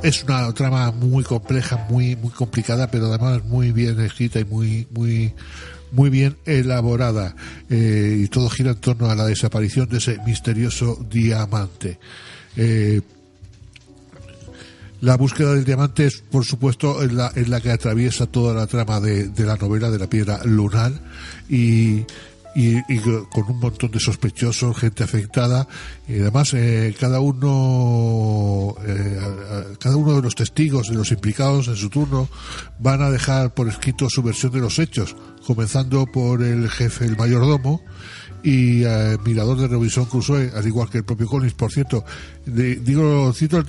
[0.04, 4.88] Es una trama muy compleja, muy muy complicada, pero además muy bien escrita y muy
[4.92, 5.34] muy
[5.92, 7.36] muy bien elaborada.
[7.70, 12.00] Eh, y todo gira en torno a la desaparición de ese misterioso diamante.
[12.56, 13.02] Eh,
[15.02, 19.00] la búsqueda del diamante es, por supuesto, en la, la que atraviesa toda la trama
[19.00, 20.92] de, de la novela de la piedra lunar
[21.48, 22.06] y,
[23.32, 25.68] con un montón de sospechosos, gente afectada
[26.08, 29.18] y además eh, cada uno eh,
[29.80, 32.28] cada uno de los testigos y los implicados en su turno
[32.80, 37.16] van a dejar por escrito su versión de los hechos, comenzando por el jefe, el
[37.16, 37.82] mayordomo
[38.44, 42.04] y eh, mirador de Robinson Crusoe, al igual que el propio Collins, por cierto.
[42.46, 43.66] De- digo, cito el,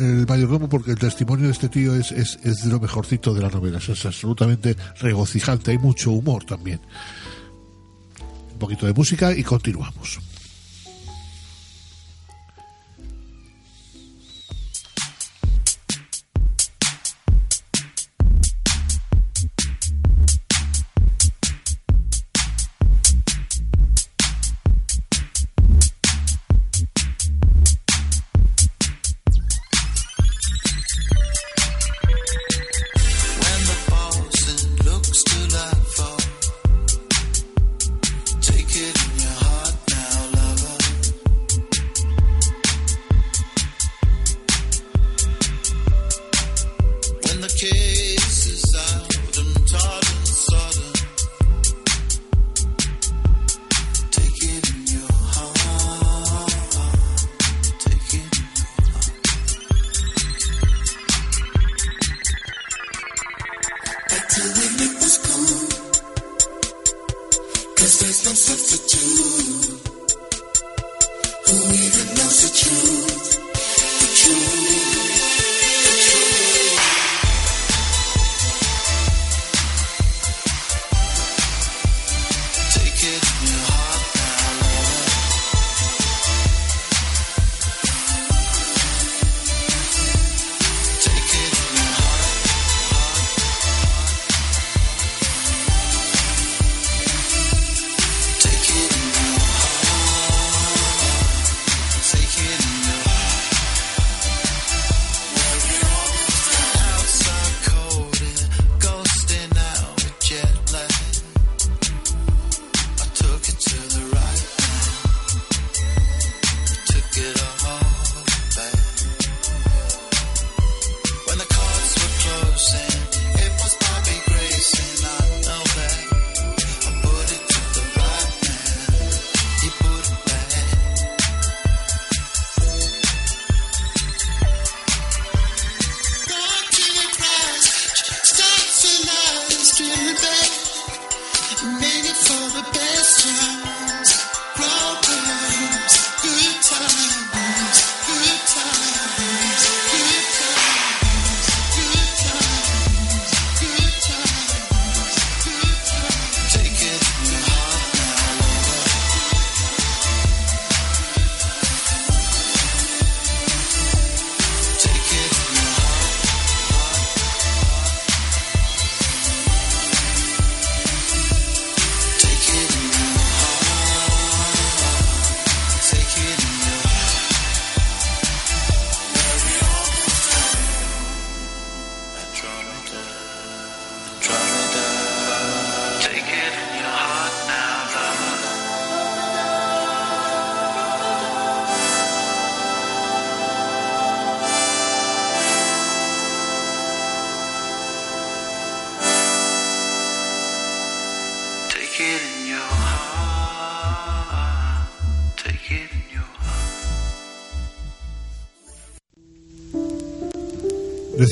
[0.00, 3.42] el mayordomo porque el testimonio de este tío es, es, es de lo mejorcito de
[3.42, 6.80] la novela, es, es absolutamente regocijante, hay mucho humor también.
[8.52, 10.20] Un poquito de música y continuamos.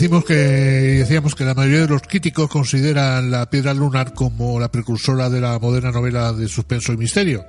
[0.03, 4.69] Decimos que decíamos que la mayoría de los críticos consideran la piedra lunar como la
[4.69, 7.45] precursora de la moderna novela de suspenso y misterio.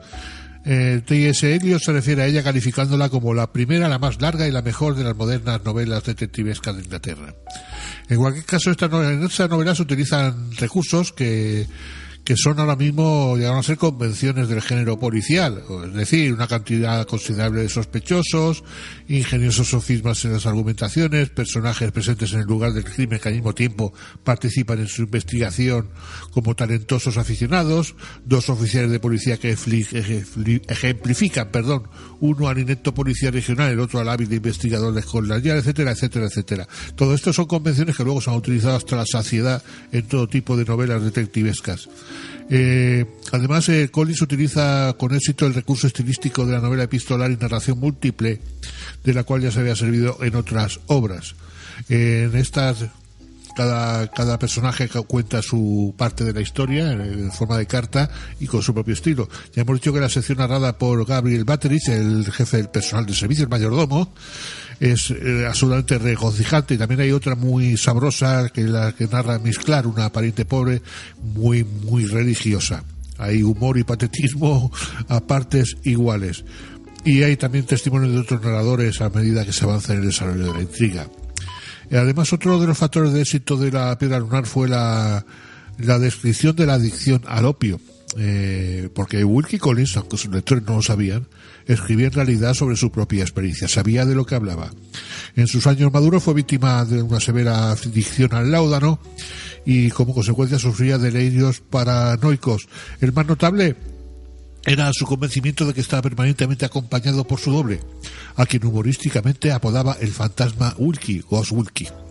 [0.63, 1.55] Eh, T.S.
[1.55, 4.95] Eliot se refiere a ella calificándola como la primera, la más larga y la mejor
[4.95, 7.33] de las modernas novelas detectivescas de Inglaterra.
[8.07, 11.65] En cualquier caso, esta novela, en esta novela se utilizan recursos que,
[12.23, 17.05] que son ahora mismo, llegaron a ser convenciones del género policial, es decir, una cantidad
[17.05, 18.63] considerable de sospechosos,
[19.09, 23.53] ingeniosos sofismas en las argumentaciones, personajes presentes en el lugar del crimen que al mismo
[23.53, 23.93] tiempo
[24.23, 25.89] participan en su investigación
[26.31, 29.57] como talentosos aficionados, dos oficiales de policía que
[30.67, 31.89] ejemplifican, perdón,
[32.21, 36.27] uno al inepto policía regional, el otro al hábil investigador de Scotland Yard, etcétera, etcétera,
[36.27, 36.67] etcétera.
[36.95, 39.61] Todo esto son convenciones que luego se han utilizado hasta la saciedad
[39.91, 41.89] en todo tipo de novelas detectivescas.
[42.49, 47.37] Eh, además, eh, Collins utiliza con éxito el recurso estilístico de la novela epistolar y
[47.37, 48.39] narración múltiple,
[49.03, 51.35] de la cual ya se había servido en otras obras.
[51.89, 52.85] Eh, en estas,
[53.55, 58.09] cada, cada personaje cu- cuenta su parte de la historia en, en forma de carta
[58.39, 59.29] y con su propio estilo.
[59.55, 63.13] Ya hemos dicho que la sección narrada por Gabriel Batterich, el jefe del personal de
[63.15, 64.13] servicio, el mayordomo,
[64.79, 69.59] es eh, absolutamente regocijante y también hay otra muy sabrosa que la que narra Miss
[69.85, 70.81] una pariente pobre
[71.21, 72.83] muy muy religiosa.
[73.17, 74.71] Hay humor y patetismo
[75.07, 76.43] a partes iguales.
[77.05, 80.45] Y hay también testimonios de otros narradores a medida que se avanza en el desarrollo
[80.45, 81.07] de la intriga.
[81.89, 85.25] Eh, Además, otro de los factores de éxito de la piedra lunar fue la,
[85.77, 87.79] la descripción de la adicción al opio.
[88.17, 91.27] Eh, porque Wilkie Collins, aunque sus lectores no lo sabían,
[91.67, 94.71] escribía en realidad sobre su propia experiencia, sabía de lo que hablaba.
[95.35, 98.99] En sus años maduros fue víctima de una severa adicción al láudano
[99.65, 102.67] y como consecuencia sufría delirios paranoicos.
[103.01, 103.75] El más notable
[104.65, 107.79] era su convencimiento de que estaba permanentemente acompañado por su doble,
[108.35, 112.02] a quien humorísticamente apodaba el fantasma Wilkie, Ghost Wilkie.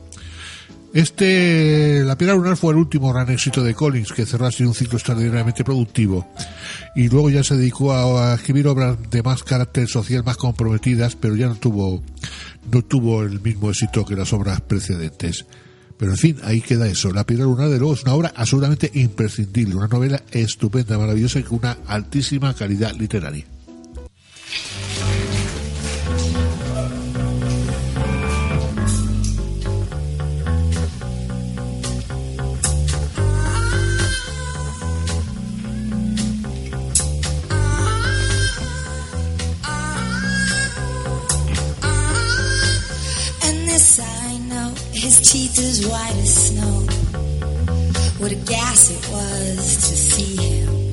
[0.94, 4.74] Este, La Piedra Lunar fue el último gran éxito de Collins, que cerró así un
[4.74, 6.28] ciclo extraordinariamente productivo.
[6.94, 11.16] Y luego ya se dedicó a, a escribir obras de más carácter social, más comprometidas,
[11.16, 12.02] pero ya no tuvo,
[12.70, 15.46] no tuvo el mismo éxito que las obras precedentes.
[15.96, 17.10] Pero en fin, ahí queda eso.
[17.12, 21.44] La Piedra Lunar, de luego, es una obra absolutamente imprescindible, una novela estupenda, maravillosa y
[21.44, 23.46] con una altísima calidad literaria.
[45.58, 46.78] As white as snow.
[48.18, 50.92] What a gas it was to see him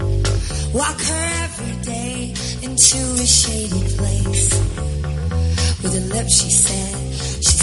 [0.73, 4.49] walk her every day into a shady place.
[5.81, 7.58] With her lips, she said, she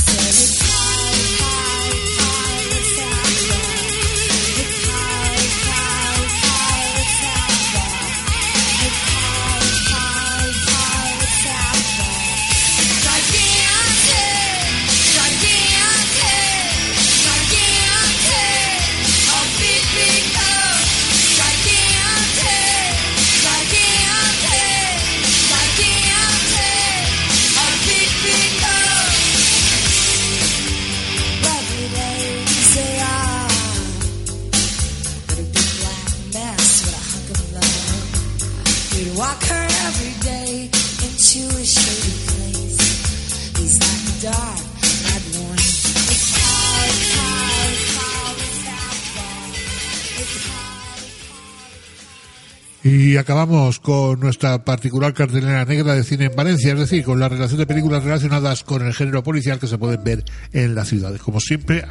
[53.17, 57.31] Y acabamos con nuestra particular cartelera negra de cine en Valencia, es decir, con la
[57.31, 61.23] relación de películas relacionadas con el género policial que se pueden ver en las ciudades.
[61.23, 61.83] Como siempre,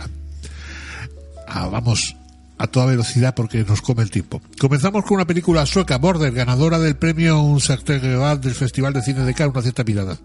[1.48, 2.16] vamos
[2.60, 4.40] a toda velocidad porque nos come el tiempo.
[4.60, 9.22] Comenzamos con una película sueca, Border, ganadora del premio Un Sartre del Festival de Cine
[9.22, 10.20] de Cannes, una cierta mirada,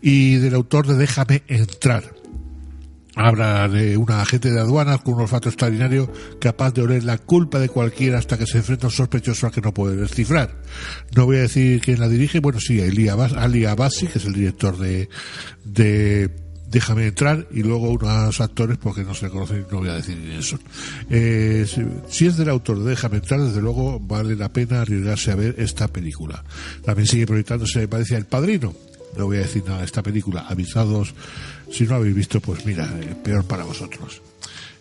[0.00, 2.17] y del autor de Déjame entrar.
[3.20, 6.08] Habla de una agente de aduanas con un olfato extraordinario
[6.40, 9.52] capaz de oler la culpa de cualquiera hasta que se enfrenta a un sospechoso al
[9.52, 10.54] que no puede descifrar.
[11.16, 14.78] No voy a decir quién la dirige, bueno, sí, Ali Abassi, que es el director
[14.78, 15.08] de,
[16.70, 20.16] Déjame entrar, y luego unos actores, porque no se le conocen, no voy a decir
[20.42, 20.60] son.
[21.10, 25.32] Eh, si, si es del autor de Déjame entrar, desde luego vale la pena arriesgarse
[25.32, 26.44] a ver esta película.
[26.84, 28.74] También sigue proyectándose, me parece, El Padrino,
[29.16, 30.46] no voy a decir nada de esta película.
[30.48, 31.14] Avisados,
[31.70, 34.22] si no habéis visto, pues mira, eh, peor para vosotros.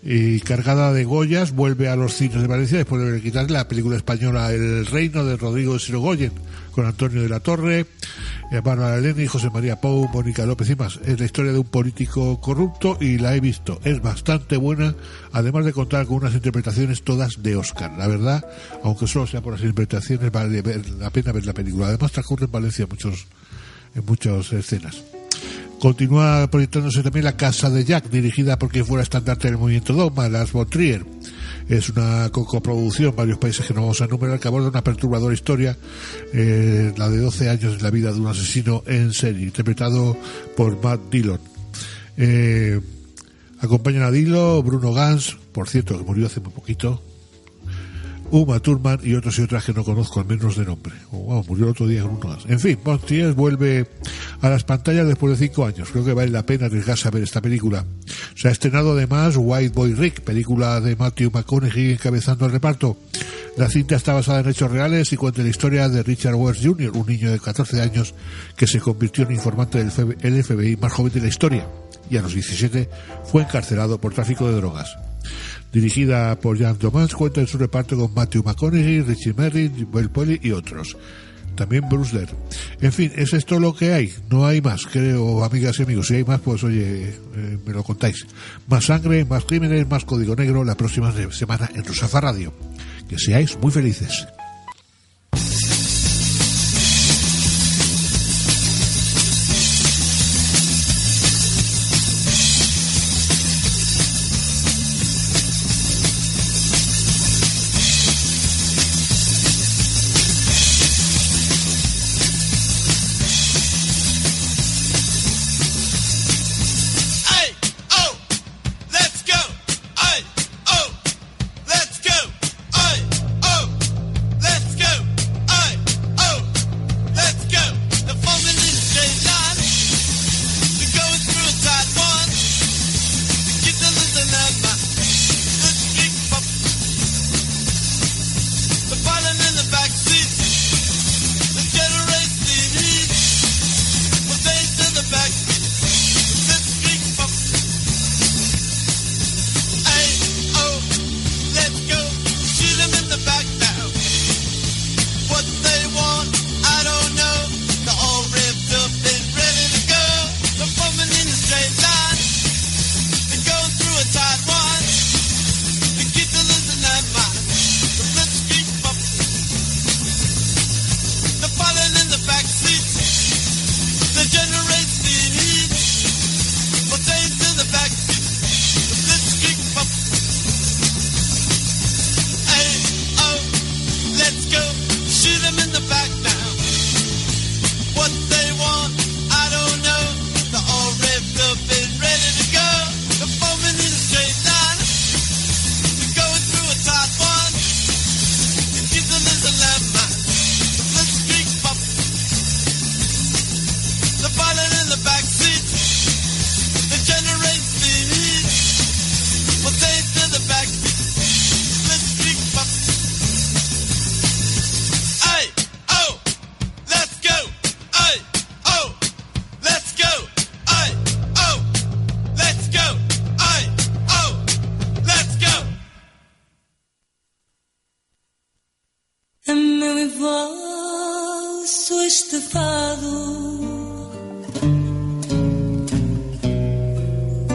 [0.04, 3.98] Y cargada de Goyas, vuelve a los cines de Valencia después de quitarle la película
[3.98, 6.32] española El Reino de Rodrigo de Sirogoyen,
[6.72, 7.88] con Antonio de la Torre,
[8.50, 11.02] Eh, Bárbara Eleni, José María Pou, Mónica López y más.
[11.04, 13.82] Es la historia de un político corrupto y la he visto.
[13.84, 14.96] Es bastante buena,
[15.34, 17.92] además de contar con unas interpretaciones todas de Oscar.
[17.98, 18.46] La verdad,
[18.84, 20.64] aunque solo sea por las interpretaciones, vale
[20.98, 21.88] la pena ver la película.
[21.88, 23.28] Además transcurre en Valencia muchos,
[23.94, 25.04] en muchas escenas.
[25.80, 30.28] Continúa proyectándose también La Casa de Jack, dirigida por quien fuera estandarte del movimiento Dogma,
[30.28, 31.06] Lars von Trier.
[31.70, 35.36] Es una co- coproducción, varios países que no vamos a enumerar, que aborda una perturbadora
[35.36, 35.78] historia,
[36.34, 40.18] eh, la de 12 años en la vida de un asesino en serie, interpretado
[40.56, 41.40] por Matt Dillon.
[42.18, 42.80] Eh,
[43.60, 47.04] acompañan a Dillon, Bruno Gans, por cierto, que murió hace muy poquito,
[48.32, 50.94] Uma Thurman y otros y otras que no conozco, al menos de nombre.
[51.12, 52.38] O, wow, murió el otro día con uno.
[52.48, 53.88] En fin, Montiel vuelve
[54.42, 55.90] a las pantallas después de cinco años.
[55.92, 57.86] Creo que vale la pena arriesgarse a ver esta película.
[58.36, 62.98] Se ha estrenado además White Boy Rick, película de Matthew McConaughey encabezando el reparto.
[63.56, 66.92] La cinta está basada en hechos reales y cuenta la historia de Richard Wells Jr.,
[66.96, 68.14] un niño de 14 años
[68.56, 71.68] que se convirtió en informante del FB el FBI más joven de la historia
[72.10, 72.90] y a los 17
[73.26, 74.96] fue encarcelado por tráfico de drogas.
[75.72, 80.40] Dirigida por Jan Thomas, cuenta en su reparto con Matthew McConaughey, Richie Merritt, Bill Polly
[80.42, 80.96] y otros.
[81.56, 82.30] También Bruce Ler.
[82.82, 84.14] En fin, es esto lo que hay.
[84.30, 86.08] No hay más, creo, amigas y amigos.
[86.08, 88.26] Si hay más, pues oye, eh, me lo contáis.
[88.68, 92.54] Más sangre, más crímenes, más código negro la próxima semana en Rosafa Radio.
[93.10, 94.28] Que seáis muy felices.